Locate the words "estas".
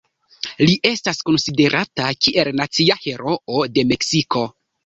0.89-1.19